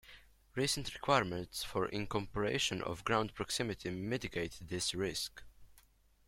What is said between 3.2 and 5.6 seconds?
proximity mitigate this risk.